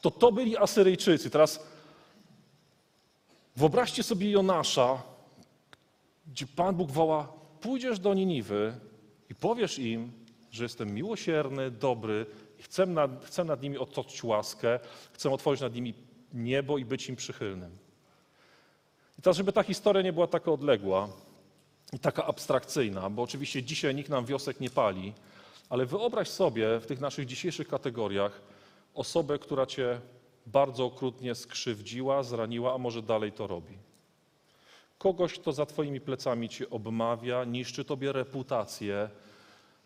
[0.00, 1.30] To to byli Asyryjczycy.
[1.30, 1.66] Teraz
[3.56, 5.02] wyobraźcie sobie Jonasza,
[6.26, 8.74] gdzie Pan Bóg woła, pójdziesz do Niniwy
[9.30, 10.12] i powiesz im,
[10.50, 12.26] że jestem miłosierny, dobry
[12.58, 14.80] i chcę nad, chcę nad nimi otoczyć łaskę,
[15.12, 15.94] chcę otworzyć nad nimi
[16.34, 17.78] niebo i być im przychylnym.
[19.18, 21.08] I teraz, żeby ta historia nie była taka odległa
[21.98, 25.12] taka abstrakcyjna, bo oczywiście dzisiaj nikt nam wiosek nie pali,
[25.68, 28.40] ale wyobraź sobie w tych naszych dzisiejszych kategoriach
[28.94, 30.00] osobę, która cię
[30.46, 33.78] bardzo okrutnie skrzywdziła, zraniła, a może dalej to robi.
[34.98, 39.08] Kogoś, kto za twoimi plecami cię obmawia, niszczy tobie reputację,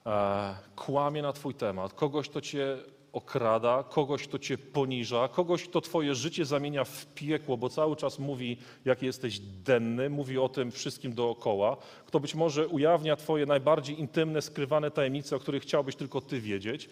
[0.06, 2.78] e, kłamie na twój temat, kogoś, kto cię
[3.12, 8.18] okrada, kogoś, kto cię poniża, kogoś, kto twoje życie zamienia w piekło, bo cały czas
[8.18, 14.00] mówi, jaki jesteś denny, mówi o tym wszystkim dookoła, kto być może ujawnia twoje najbardziej
[14.00, 16.88] intymne, skrywane tajemnice, o których chciałbyś tylko ty wiedzieć.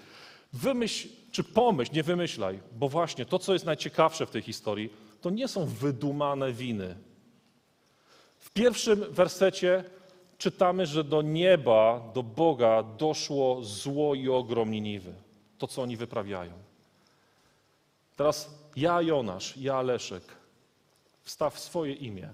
[0.52, 5.31] Wymyśl, czy pomyśl, nie wymyślaj, bo właśnie to, co jest najciekawsze w tej historii, to
[5.31, 6.96] nie są wydumane winy.
[8.38, 9.85] W pierwszym wersecie
[10.38, 15.25] czytamy, że do nieba, do Boga doszło zło i ogrom Niniwy.
[15.58, 16.52] To, co oni wyprawiają.
[18.16, 20.22] Teraz ja, Jonasz, ja, Leszek,
[21.22, 22.30] wstaw swoje imię.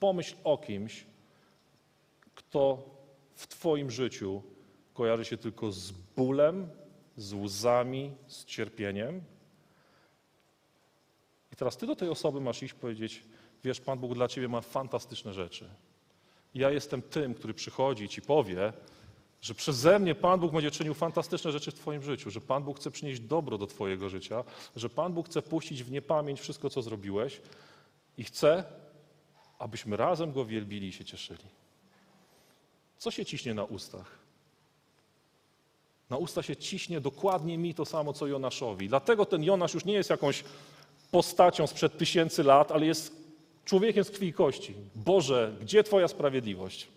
[0.00, 1.06] Pomyśl o kimś,
[2.34, 2.82] kto
[3.34, 4.42] w Twoim życiu
[4.94, 6.70] kojarzy się tylko z bólem,
[7.16, 9.20] z łzami, z cierpieniem.
[11.52, 13.22] I teraz Ty do tej osoby masz iść powiedzieć,
[13.64, 15.68] wiesz, Pan Bóg dla Ciebie ma fantastyczne rzeczy.
[16.54, 18.72] Ja jestem tym, który przychodzi i Ci powie,
[19.42, 22.80] że przeze mnie Pan Bóg będzie czynił fantastyczne rzeczy w Twoim życiu, że Pan Bóg
[22.80, 24.44] chce przynieść dobro do Twojego życia,
[24.76, 27.40] że Pan Bóg chce puścić w niepamięć wszystko, co zrobiłeś
[28.18, 28.64] i chce,
[29.58, 31.44] abyśmy razem Go wielbili i się cieszyli.
[32.98, 34.18] Co się ciśnie na ustach?
[36.10, 38.88] Na usta się ciśnie dokładnie mi to samo, co Jonaszowi.
[38.88, 40.44] Dlatego ten Jonasz już nie jest jakąś
[41.10, 43.12] postacią sprzed tysięcy lat, ale jest
[43.64, 44.74] człowiekiem z krwi i kości.
[44.94, 46.88] Boże, gdzie Twoja sprawiedliwość?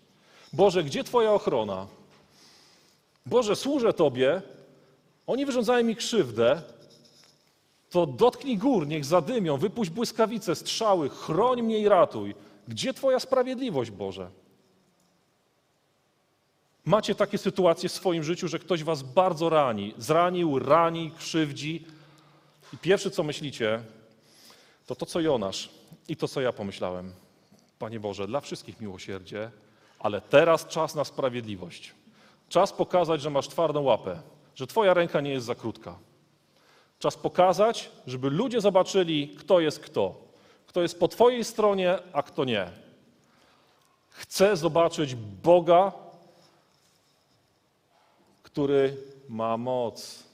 [0.52, 1.86] Boże, gdzie Twoja ochrona?
[3.26, 4.42] Boże, służę Tobie,
[5.26, 6.62] oni wyrządzają mi krzywdę,
[7.90, 12.34] to dotknij gór, niech zadymią, wypuść błyskawice, strzały, chroń mnie i ratuj.
[12.68, 14.30] Gdzie Twoja sprawiedliwość, Boże?
[16.84, 21.84] Macie takie sytuacje w swoim życiu, że ktoś Was bardzo rani, zranił, rani, krzywdzi
[22.72, 23.82] i pierwsze, co myślicie,
[24.86, 25.70] to to, co Jonasz
[26.08, 27.12] i to, co ja pomyślałem.
[27.78, 29.50] Panie Boże, dla wszystkich miłosierdzie,
[29.98, 31.94] ale teraz czas na sprawiedliwość.
[32.52, 34.22] Czas pokazać, że masz twardą łapę,
[34.54, 35.98] że Twoja ręka nie jest za krótka.
[36.98, 40.14] Czas pokazać, żeby ludzie zobaczyli, kto jest kto.
[40.66, 42.70] Kto jest po Twojej stronie, a kto nie.
[44.08, 45.92] Chcę zobaczyć Boga,
[48.42, 48.96] który
[49.28, 50.24] ma moc.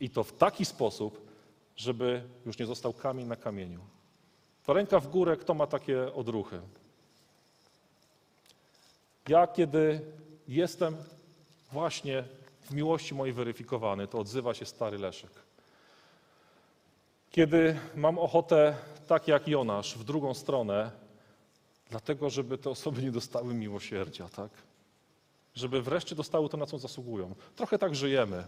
[0.00, 1.30] I to w taki sposób,
[1.76, 3.80] żeby już nie został kamień na kamieniu.
[4.64, 6.60] To ręka w górę, kto ma takie odruchy?
[9.28, 10.00] Ja, kiedy
[10.48, 10.96] jestem
[11.72, 12.24] właśnie
[12.62, 15.30] w miłości mojej weryfikowany, to odzywa się stary Leszek.
[17.30, 18.76] Kiedy mam ochotę,
[19.06, 20.90] tak jak Jonasz, w drugą stronę,
[21.90, 24.50] dlatego żeby te osoby nie dostały miłosierdzia, tak?
[25.54, 27.34] żeby wreszcie dostały to, na co zasługują.
[27.56, 28.44] Trochę tak żyjemy.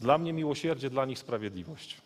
[0.00, 2.00] Dla mnie miłosierdzie, dla nich sprawiedliwość.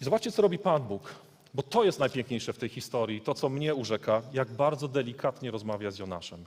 [0.00, 1.14] I zobaczcie, co robi Pan Bóg,
[1.54, 5.90] bo to jest najpiękniejsze w tej historii, to, co mnie urzeka, jak bardzo delikatnie rozmawia
[5.90, 6.44] z Jonaszem.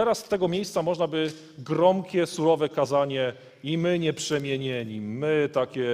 [0.00, 3.32] Teraz z tego miejsca można by gromkie, surowe kazanie
[3.64, 5.88] i my nieprzemienieni, my takie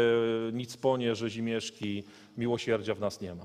[0.53, 2.05] nicponie, rzezimieszki,
[2.37, 3.45] miłosierdzia w nas nie ma.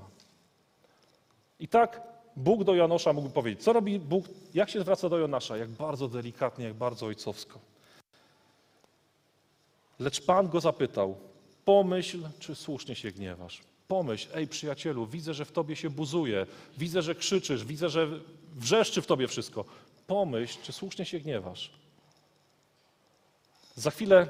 [1.60, 2.02] I tak
[2.36, 6.08] Bóg do Janosza mógłby powiedzieć, co robi Bóg, jak się zwraca do Jonasza, jak bardzo
[6.08, 7.58] delikatnie, jak bardzo ojcowsko.
[9.98, 11.16] Lecz Pan go zapytał,
[11.64, 13.60] pomyśl, czy słusznie się gniewasz.
[13.88, 16.46] Pomyśl, ej przyjacielu, widzę, że w tobie się buzuje,
[16.78, 18.08] widzę, że krzyczysz, widzę, że
[18.54, 19.64] wrzeszczy w tobie wszystko.
[20.12, 21.70] Pomyśl, czy słusznie się gniewasz.
[23.74, 24.28] Za chwilę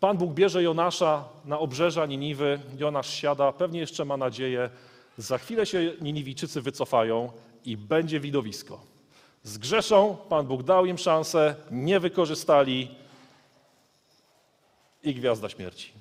[0.00, 2.60] Pan Bóg bierze Jonasza na obrzeża Niniwy.
[2.78, 4.70] Jonasz siada, pewnie jeszcze ma nadzieję.
[5.18, 7.32] Za chwilę się Niniwijczycy wycofają
[7.64, 8.80] i będzie widowisko.
[9.42, 12.94] Zgrzeszą, Pan Bóg dał im szansę, nie wykorzystali
[15.02, 15.92] i gwiazda śmierci.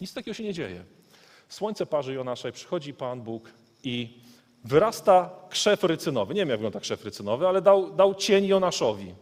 [0.00, 0.84] Nic takiego się nie dzieje.
[1.48, 3.50] Słońce parzy Jonasza i przychodzi Pan Bóg
[3.84, 4.20] i
[4.64, 6.34] wyrasta krzew rycynowy.
[6.34, 9.14] Nie wiem, jak wygląda krzew rycynowy, ale dał, dał cień Jonaszowi.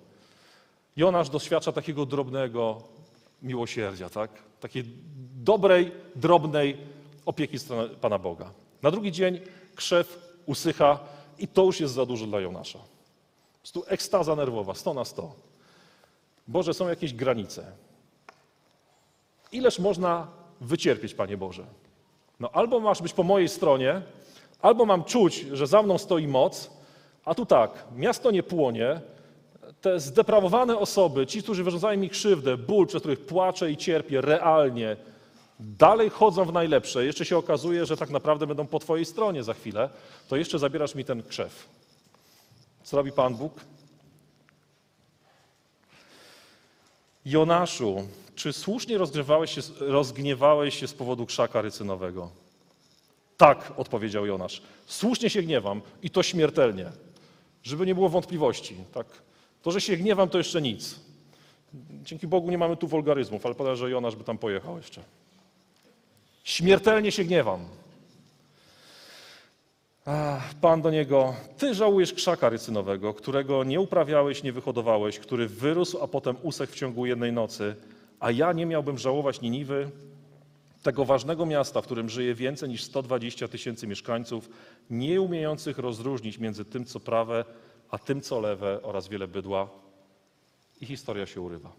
[0.96, 2.83] Jonasz doświadcza takiego drobnego
[3.42, 4.31] miłosierdzia, tak?
[4.61, 4.85] takiej
[5.44, 6.77] dobrej, drobnej
[7.27, 8.51] opieki strony Pana Boga.
[8.83, 9.40] Na drugi dzień
[9.74, 10.98] krzew usycha
[11.38, 12.79] i to już jest za dużo dla Jonasza.
[12.79, 15.35] Po prostu ekstaza nerwowa, 100 na 100.
[16.48, 17.72] Boże, są jakieś granice.
[19.53, 20.27] Ileż można
[20.61, 21.64] wycierpieć, Panie Boże?
[22.40, 24.03] No albo masz być po mojej stronie,
[24.62, 26.71] albo mam czuć, że za mną stoi moc,
[27.25, 29.01] a tu tak, miasto nie płonie,
[29.81, 34.97] te zdeprawowane osoby, ci, którzy wyrządzają mi krzywdę, ból, przez których płaczę i cierpię realnie,
[35.61, 37.05] dalej chodzą w najlepsze.
[37.05, 39.90] Jeszcze się okazuje, że tak naprawdę będą po Twojej stronie za chwilę,
[40.29, 41.68] to jeszcze zabierasz mi ten krzew.
[42.83, 43.53] Co robi Pan Bóg?
[47.25, 52.31] Jonaszu, czy słusznie rozgrzewałeś się, rozgniewałeś się z powodu krzaka rycynowego?
[53.38, 54.62] Tak, odpowiedział Jonasz.
[54.87, 56.87] Słusznie się gniewam i to śmiertelnie.
[57.62, 58.77] Żeby nie było wątpliwości.
[58.94, 59.07] Tak.
[59.62, 61.01] To, że się gniewam, to jeszcze nic.
[62.03, 65.01] Dzięki Bogu nie mamy tu wulgaryzmów, ale podejrzewam, że Jonasz by tam pojechał jeszcze.
[66.44, 67.64] Śmiertelnie się gniewam.
[70.61, 76.09] Pan do niego, ty żałujesz krzaka rycynowego, którego nie uprawiałeś, nie wyhodowałeś, który wyrósł, a
[76.09, 77.77] potem usechł w ciągu jednej nocy,
[78.20, 79.90] a ja nie miałbym żałować Niniwy,
[80.83, 84.49] tego ważnego miasta, w którym żyje więcej niż 120 tysięcy mieszkańców,
[84.91, 87.45] nie umiejących rozróżnić między tym, co prawe,
[87.91, 89.69] a tym, co lewe oraz wiele bydła.
[90.81, 91.73] I historia się urywa.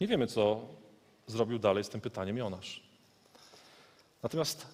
[0.00, 0.60] Nie wiemy, co
[1.26, 2.82] zrobił dalej z tym pytaniem Jonasz.
[4.22, 4.66] Natomiast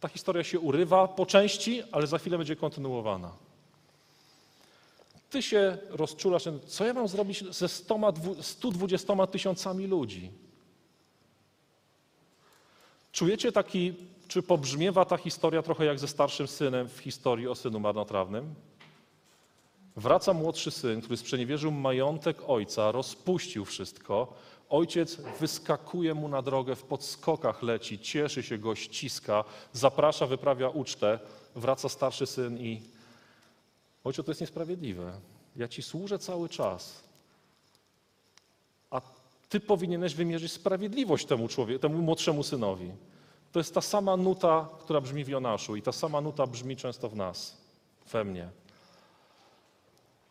[0.00, 3.32] ta historia się urywa po części, ale za chwilę będzie kontynuowana.
[5.30, 7.68] Ty się rozczulasz, co ja mam zrobić ze
[8.42, 10.30] 120 tysiącami ludzi?
[13.18, 13.94] Czujecie taki,
[14.28, 18.54] czy pobrzmiewa ta historia trochę jak ze starszym synem w historii o synu marnotrawnym?
[19.96, 24.34] Wraca młodszy syn, który sprzeniewierzył majątek ojca, rozpuścił wszystko.
[24.68, 31.18] Ojciec wyskakuje mu na drogę, w podskokach leci, cieszy się go, ściska, zaprasza, wyprawia ucztę.
[31.54, 32.82] Wraca starszy syn i
[34.04, 35.12] ojcze, to jest niesprawiedliwe.
[35.56, 37.07] Ja ci służę cały czas,
[39.48, 42.90] ty powinieneś wymierzyć sprawiedliwość temu człowiekowi, temu młodszemu synowi.
[43.52, 47.08] To jest ta sama nuta, która brzmi w Jonaszu i ta sama nuta brzmi często
[47.08, 47.56] w nas,
[48.12, 48.48] we mnie.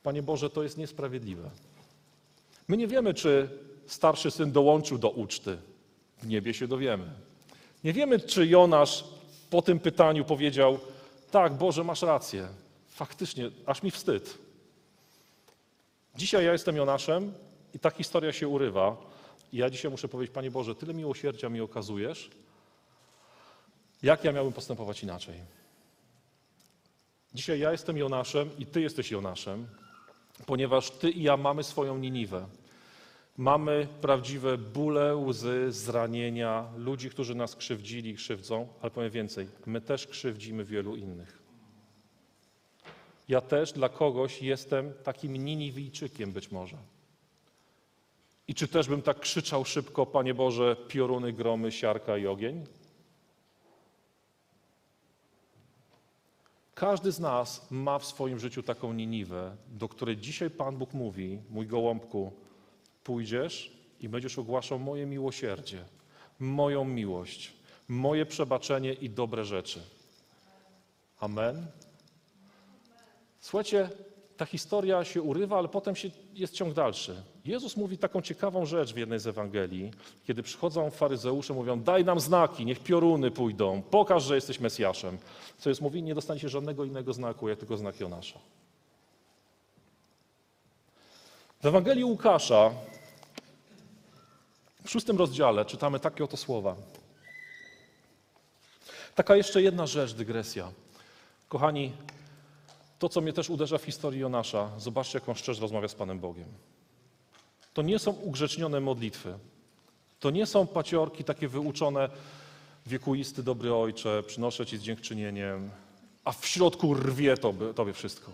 [0.04, 1.50] Panie Boże, to jest niesprawiedliwe.
[2.68, 3.50] My nie wiemy, czy
[3.88, 5.58] starszy syn dołączył do uczty.
[6.22, 7.10] W niebie się dowiemy.
[7.84, 9.04] Nie wiemy, czy Jonasz
[9.50, 10.80] po tym pytaniu powiedział:
[11.32, 12.48] Tak, Boże, masz rację.
[12.90, 14.38] Faktycznie, aż mi wstyd.
[16.16, 17.34] Dzisiaj ja jestem Jonaszem
[17.74, 18.98] i ta historia się urywa.
[19.54, 22.30] I ja dzisiaj muszę powiedzieć: Panie Boże, tyle miłosierdzia mi okazujesz.
[24.04, 25.36] Jak ja miałbym postępować inaczej?
[27.34, 29.68] Dzisiaj ja jestem Jonaszem i Ty jesteś Jonaszem
[30.46, 32.48] ponieważ Ty i ja mamy swoją Niniwę.
[33.38, 39.82] Mamy prawdziwe bóle, łzy, zranienia, ludzi, którzy nas krzywdzili i krzywdzą, ale powiem więcej, my
[39.82, 41.40] też krzywdzimy wielu innych.
[43.28, 46.78] Ja też dla kogoś jestem takim Niniwijczykiem być może.
[48.48, 52.66] I czy też bym tak krzyczał szybko, Panie Boże, pioruny, gromy, siarka i ogień?
[56.76, 61.40] Każdy z nas ma w swoim życiu taką Niniwę, do której dzisiaj Pan Bóg mówi,
[61.50, 62.34] mój gołąbku,
[63.04, 65.86] pójdziesz i będziesz ogłaszał moje miłosierdzie,
[66.40, 67.54] moją miłość,
[67.88, 69.82] moje przebaczenie i dobre rzeczy.
[71.20, 71.68] Amen.
[73.40, 73.90] Słuchajcie,
[74.38, 77.24] ta historia się urywa, ale potem się, jest ciąg dalszy.
[77.46, 79.92] Jezus mówi taką ciekawą rzecz w jednej z Ewangelii,
[80.28, 85.18] kiedy przychodzą faryzeusze, mówią: Daj nam znaki, niech pioruny pójdą, pokaż, że jesteś Mesjaszem.
[85.58, 88.40] Co jest mówi: Nie dostaniecie żadnego innego znaku, jak tylko znak Jonasza.
[91.62, 92.72] W Ewangelii Łukasza,
[94.84, 96.76] w szóstym rozdziale, czytamy takie oto słowa.
[99.16, 100.72] Taka jeszcze jedna rzecz, dygresja.
[101.50, 101.92] Kochani,
[103.00, 106.20] to, co mnie też uderza w historii Jonasza, zobaczcie, jak on szczerze rozmawia z Panem
[106.20, 106.48] Bogiem.
[107.74, 109.34] To nie są ugrzecznione modlitwy.
[110.20, 112.10] To nie są paciorki takie wyuczone,
[112.86, 115.70] wiekuisty, dobry ojcze, przynoszę Ci z dziękczynieniem,
[116.24, 118.32] a w środku rwie tobie, tobie wszystko.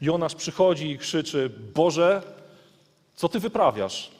[0.00, 2.22] Jonasz przychodzi i krzyczy, Boże,
[3.16, 4.10] co Ty wyprawiasz?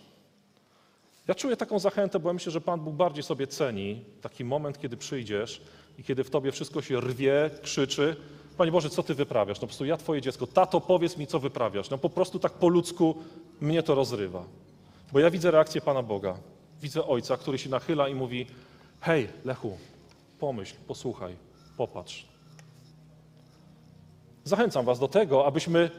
[1.28, 4.80] Ja czuję taką zachętę, bo ja myślę, że Pan Bóg bardziej sobie ceni taki moment,
[4.80, 5.61] kiedy przyjdziesz
[5.98, 8.16] i kiedy w Tobie wszystko się rwie, krzyczy,
[8.61, 9.57] Panie Boże, co Ty wyprawiasz?
[9.57, 11.90] No po prostu ja Twoje dziecko, tato, powiedz mi, co wyprawiasz.
[11.90, 13.14] No po prostu tak po ludzku
[13.61, 14.44] mnie to rozrywa.
[15.12, 16.37] Bo ja widzę reakcję Pana Boga.
[16.83, 18.46] Widzę Ojca, który się nachyla i mówi,
[19.01, 19.79] hej, Lechu,
[20.40, 21.37] pomyśl, posłuchaj,
[21.77, 22.27] popatrz.
[24.44, 25.90] Zachęcam Was do tego, abyśmy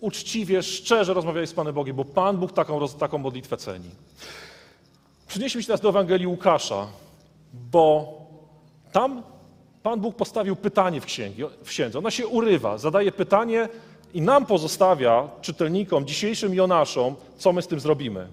[0.00, 3.90] uczciwie, szczerze rozmawiali z Panem Bogiem, bo Pan Bóg taką, taką modlitwę ceni.
[5.28, 6.86] Przenieśmy się teraz do Ewangelii Łukasza,
[7.52, 8.12] bo
[8.92, 9.22] tam
[9.86, 11.98] Pan Bóg postawił pytanie w, księgi, w księdze.
[11.98, 13.68] Ona się urywa, zadaje pytanie
[14.14, 18.28] i nam pozostawia, czytelnikom, dzisiejszym Jonaszom, co my z tym zrobimy.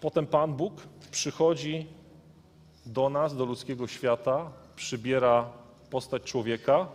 [0.00, 0.74] Potem Pan Bóg
[1.10, 1.86] przychodzi
[2.86, 5.50] do nas, do ludzkiego świata, przybiera
[5.90, 6.88] postać człowieka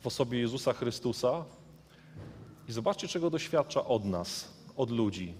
[0.00, 1.44] w osobie Jezusa Chrystusa
[2.68, 5.34] i zobaczcie, czego doświadcza od nas, od ludzi.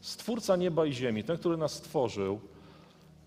[0.00, 2.40] Stwórca nieba i ziemi, ten, który nas stworzył,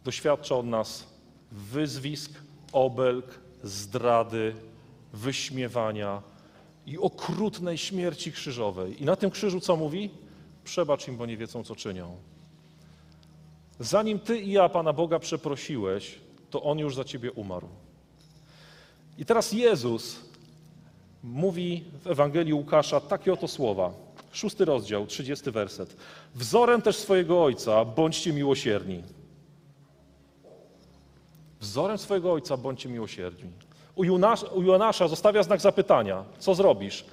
[0.03, 1.07] doświadcza od nas
[1.51, 2.31] wyzwisk,
[2.73, 4.55] obelg, zdrady,
[5.13, 6.21] wyśmiewania
[6.87, 9.01] i okrutnej śmierci krzyżowej.
[9.01, 10.09] I na tym krzyżu co mówi?
[10.63, 12.17] Przebacz im, bo nie wiedzą, co czynią.
[13.79, 17.67] Zanim ty i ja Pana Boga przeprosiłeś, to On już za ciebie umarł.
[19.17, 20.19] I teraz Jezus
[21.23, 23.93] mówi w Ewangelii Łukasza takie oto słowa.
[24.31, 25.95] Szósty rozdział, trzydziesty werset.
[26.35, 29.03] Wzorem też swojego Ojca bądźcie miłosierni.
[31.61, 33.49] Wzorem swojego Ojca bądźcie miłosierni.
[33.95, 34.03] U
[34.55, 36.23] u Jonasza zostawia znak zapytania.
[36.39, 37.05] Co zrobisz?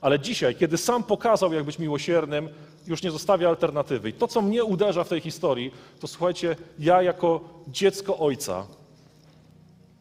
[0.00, 2.48] Ale dzisiaj, kiedy sam pokazał, jak być miłosiernym,
[2.86, 4.08] już nie zostawia alternatywy.
[4.08, 8.66] I to, co mnie uderza w tej historii, to słuchajcie, ja jako dziecko Ojca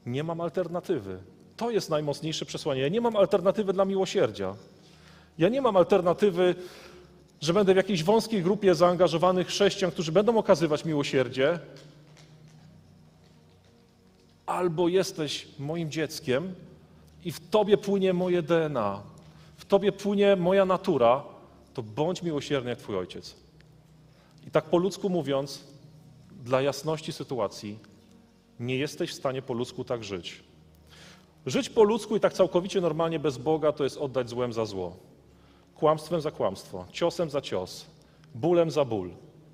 [0.05, 1.17] nie mam alternatywy.
[1.57, 2.81] To jest najmocniejsze przesłanie.
[2.81, 4.55] Ja nie mam alternatywy dla miłosierdzia.
[5.37, 6.55] Ja nie mam alternatywy,
[7.41, 11.59] że będę w jakiejś wąskiej grupie zaangażowanych chrześcijan, którzy będą okazywać miłosierdzie,
[14.49, 16.55] albo jesteś moim dzieckiem
[17.25, 19.01] i w tobie płynie moje DNA,
[19.57, 21.23] w tobie płynie moja natura,
[21.73, 23.35] to bądź miłosierny jak twój ojciec.
[24.47, 25.63] I tak po ludzku mówiąc,
[26.43, 27.79] dla jasności sytuacji,
[28.59, 30.43] nie jesteś w stanie po ludzku tak żyć.
[31.45, 34.97] Żyć po ludzku i tak całkowicie normalnie bez Boga to jest oddać złem za zło,
[35.75, 37.85] kłamstwem za kłamstwo, ciosem za cios,
[38.35, 39.09] bólem za ból.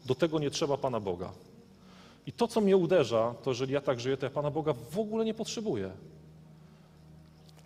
[0.06, 1.32] Do tego nie trzeba Pana Boga.
[2.28, 5.00] I to, co mnie uderza, to jeżeli ja tak żyję, to ja Pana Boga w
[5.00, 5.92] ogóle nie potrzebuję.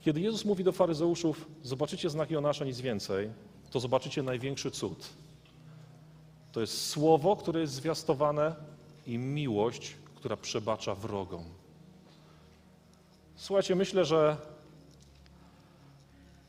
[0.01, 3.29] Kiedy Jezus mówi do faryzeuszów, zobaczycie znak Jonasza, nic więcej,
[3.71, 5.09] to zobaczycie największy cud.
[6.51, 8.55] To jest słowo, które jest zwiastowane
[9.07, 11.43] i miłość, która przebacza wrogom.
[13.35, 14.37] Słuchajcie, myślę, że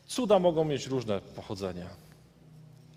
[0.07, 1.87] cuda mogą mieć różne pochodzenie,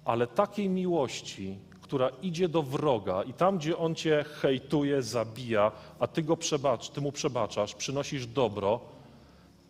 [0.06, 1.58] ale takiej miłości,
[1.94, 6.90] która idzie do wroga i tam, gdzie on cię hejtuje, zabija, a ty go przebacz,
[6.90, 8.80] ty mu przebaczasz, przynosisz dobro,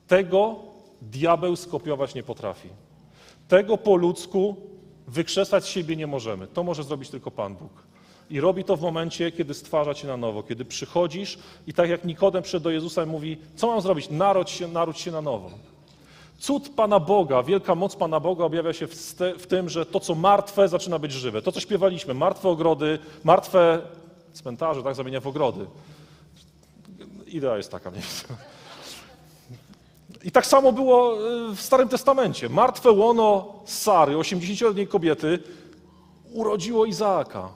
[0.07, 0.55] tego
[1.01, 2.69] diabeł skopiować nie potrafi.
[3.47, 4.55] Tego po ludzku
[5.07, 6.47] wykrzesać siebie nie możemy.
[6.47, 7.83] To może zrobić tylko Pan Bóg.
[8.29, 12.05] I robi to w momencie, kiedy stwarza cię na nowo, kiedy przychodzisz i tak jak
[12.05, 14.09] Nikodem przed do Jezusa mówi, co mam zrobić?
[14.09, 15.49] Narodź się, narodź się na nowo.
[16.39, 18.95] Cud Pana Boga, wielka moc Pana Boga objawia się w,
[19.39, 21.41] w tym, że to, co martwe, zaczyna być żywe.
[21.41, 23.81] To, co śpiewaliśmy, martwe ogrody, martwe
[24.33, 25.65] cmentarze, tak, zamienia w ogrody.
[27.27, 28.01] Idea jest taka, nie
[30.23, 31.17] I tak samo było
[31.51, 32.49] y, w Starym Testamencie.
[32.49, 35.39] Martwe łono Sary, 80-letniej kobiety,
[36.33, 37.49] urodziło Izaaka.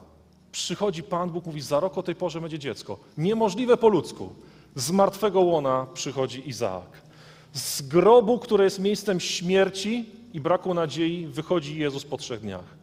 [0.51, 2.97] Przychodzi Pan Bóg, mówi, za rok o tej porze będzie dziecko.
[3.17, 4.29] Niemożliwe po ludzku.
[4.75, 7.06] Z martwego łona przychodzi Izaak.
[7.53, 12.77] Z grobu, które jest miejscem śmierci i braku nadziei, wychodzi Jezus po trzech dniach.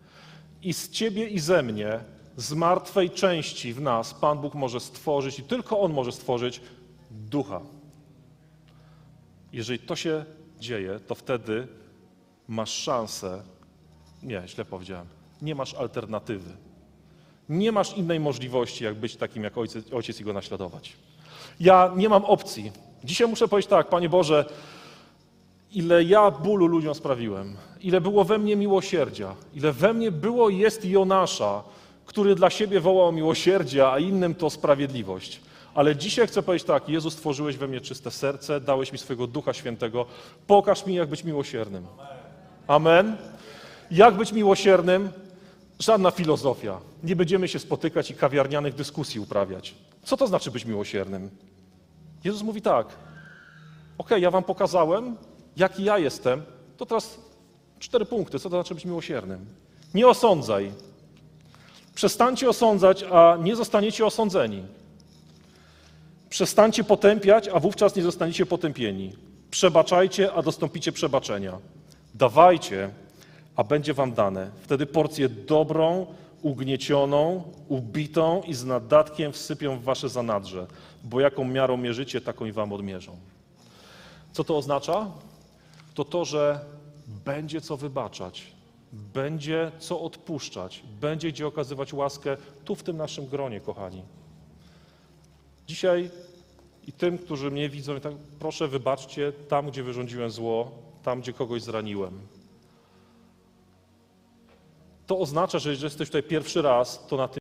[0.62, 2.01] I z ciebie i ze mnie,
[2.37, 6.61] z martwej części w nas, Pan Bóg może stworzyć, i tylko On może stworzyć
[7.11, 7.61] ducha.
[9.53, 10.25] Jeżeli to się
[10.61, 11.69] dzieje, to wtedy
[12.49, 13.43] masz szansę.
[14.23, 15.07] Nie, źle powiedziałem.
[15.43, 16.51] Nie masz alternatywy.
[17.49, 20.93] Nie masz innej możliwości, jak być takim jak ojciec, ojciec i go naśladować.
[21.61, 22.73] Ja nie mam opcji.
[23.05, 24.45] Dzisiaj muszę powiedzieć tak, Panie Boże,
[25.73, 30.85] ile ja bólu ludziom sprawiłem, ile było we mnie miłosierdzia, ile we mnie było jest
[30.85, 31.63] Jonasza,
[32.07, 35.41] który dla siebie wołał miłosierdzia, a innym to sprawiedliwość.
[35.75, 39.53] Ale dzisiaj chcę powiedzieć tak, Jezus, stworzyłeś we mnie czyste serce, dałeś mi swojego Ducha
[39.53, 40.07] Świętego,
[40.47, 41.87] pokaż mi, jak być miłosiernym.
[42.67, 43.17] Amen.
[43.91, 45.11] Jak być miłosiernym?
[45.79, 46.81] Żadna filozofia.
[47.03, 49.75] Nie będziemy się spotykać i kawiarnianych dyskusji uprawiać.
[50.03, 51.31] Co to znaczy być miłosiernym?
[52.25, 52.87] Jezus mówi tak,
[53.99, 55.16] okej, ja wam pokazałem,
[55.57, 56.43] jaki ja jestem,
[56.77, 57.18] to teraz
[57.79, 59.47] cztery punkty, co to znaczy być miłosiernym.
[59.95, 60.72] Nie osądzaj.
[61.95, 64.62] Przestańcie osądzać, a nie zostaniecie osądzeni.
[66.31, 69.16] Przestańcie potępiać, a wówczas nie zostaniecie potępieni.
[69.51, 71.59] Przebaczajcie, a dostąpicie przebaczenia.
[72.14, 72.91] Dawajcie,
[73.57, 74.51] a będzie wam dane.
[74.62, 76.07] Wtedy porcję dobrą,
[76.45, 80.67] ugniecioną, ubitą i z nadatkiem wsypią w wasze zanadrze,
[81.05, 83.17] bo jaką miarą mierzycie, taką i wam odmierzą.
[84.33, 85.11] Co to oznacza?
[85.95, 86.61] To to, że
[87.25, 88.53] będzie co wybaczać,
[88.93, 94.03] będzie co odpuszczać, będzie gdzie okazywać łaskę tu w tym naszym gronie, kochani.
[95.67, 96.11] Dzisiaj
[96.87, 100.71] i tym, którzy mnie widzą, tak, proszę wybaczcie tam, gdzie wyrządziłem zło,
[101.03, 102.21] tam, gdzie kogoś zraniłem.
[105.07, 107.39] To oznacza, że jeżeli jesteś tutaj pierwszy raz, to na tym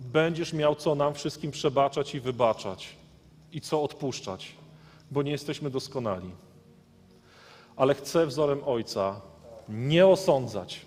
[0.00, 2.96] będziesz miał co nam wszystkim przebaczać i wybaczać
[3.52, 4.52] i co odpuszczać,
[5.10, 6.30] bo nie jesteśmy doskonali.
[7.76, 9.20] Ale chcę wzorem Ojca
[9.68, 10.80] nie osądzać,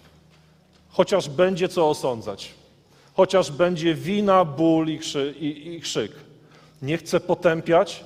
[0.90, 2.54] chociaż będzie co osądzać,
[3.14, 6.12] chociaż będzie wina, ból i, krzy, i, i krzyk.
[6.82, 8.04] Nie chcę potępiać,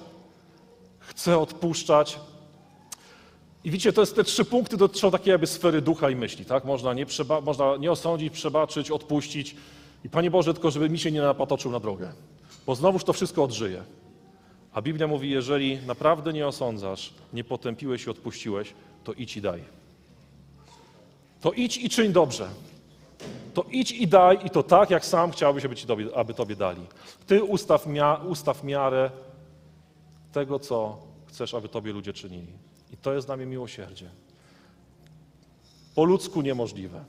[0.99, 2.19] chcę odpuszczać,
[3.69, 6.65] i widzicie, to jest te trzy punkty dotyczą takiej jakby sfery ducha i myśli, tak?
[6.65, 9.55] Można nie, przeba- można nie osądzić, przebaczyć, odpuścić.
[10.05, 12.11] I Panie Boże, tylko żeby mi się nie napatoczył na drogę,
[12.65, 13.83] bo znowuż to wszystko odżyje.
[14.73, 19.63] A Biblia mówi, jeżeli naprawdę nie osądzasz, nie potępiłeś i odpuściłeś, to idź i daj.
[21.41, 22.47] To idź i czyń dobrze.
[23.53, 26.55] To idź i daj i to tak, jak sam chciałbyś, aby, ci tobie, aby Tobie
[26.55, 26.81] dali.
[27.27, 29.11] Ty ustaw, mia- ustaw miarę
[30.31, 30.97] tego, co
[31.27, 32.68] chcesz, aby Tobie ludzie czynili.
[32.93, 34.09] I to jest dla mnie miłosierdzie.
[35.95, 37.03] Po ludzku niemożliwe,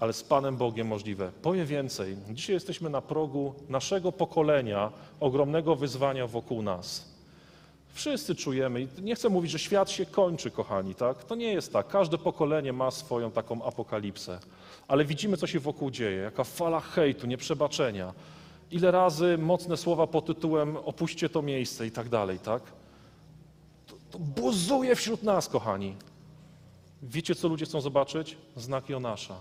[0.00, 1.32] ale z Panem Bogiem możliwe.
[1.42, 2.16] Powiem więcej.
[2.30, 7.14] Dzisiaj jesteśmy na progu naszego pokolenia, ogromnego wyzwania wokół nas.
[7.94, 11.24] Wszyscy czujemy, i nie chcę mówić, że świat się kończy, kochani, tak?
[11.24, 11.88] To nie jest tak.
[11.88, 14.38] Każde pokolenie ma swoją taką apokalipsę.
[14.88, 18.12] Ale widzimy, co się wokół dzieje, jaka fala hejtu, nieprzebaczenia.
[18.70, 22.62] Ile razy mocne słowa pod tytułem opuśćcie to miejsce i tak dalej, tak?
[24.14, 25.96] To buzuje wśród nas, kochani.
[27.02, 28.36] Wiecie, co ludzie chcą zobaczyć?
[28.56, 29.34] Znak Jonasza.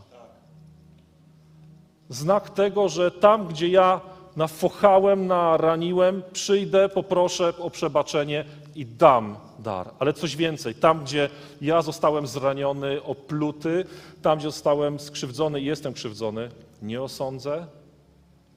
[2.09, 4.01] Znak tego, że tam, gdzie ja
[4.35, 8.45] nafochałem, naraniłem, przyjdę, poproszę o przebaczenie
[8.75, 9.93] i dam dar.
[9.99, 11.29] Ale coś więcej, tam, gdzie
[11.61, 13.85] ja zostałem zraniony, opluty,
[14.21, 16.49] tam, gdzie zostałem skrzywdzony i jestem krzywdzony,
[16.81, 17.67] nie osądzę,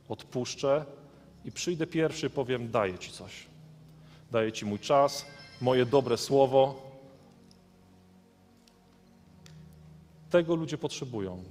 [0.08, 0.84] odpuszczę
[1.44, 3.46] i przyjdę pierwszy, powiem, daję Ci coś.
[4.30, 5.26] Daję Ci mój czas,
[5.60, 6.74] moje dobre słowo.
[10.30, 11.42] Tego ludzie potrzebują.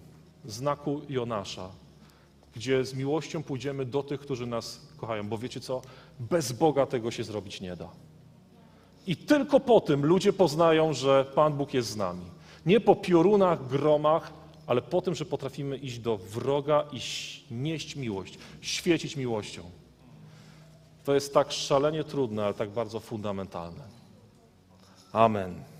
[0.46, 1.70] Znaku Jonasza,
[2.56, 5.28] gdzie z miłością pójdziemy do tych, którzy nas kochają.
[5.28, 5.82] Bo wiecie co?
[6.20, 7.90] Bez Boga tego się zrobić nie da.
[9.08, 12.26] I tylko po tym ludzie poznają, że Pan Bóg jest z nami.
[12.66, 14.34] Nie po piorunach, gromach,
[14.68, 17.00] ale po tym, że potrafimy iść do wroga i
[17.52, 19.64] nieść miłość, świecić miłością.
[21.04, 23.95] To jest tak szalenie trudne, ale tak bardzo fundamentalne.
[25.16, 25.75] Amen.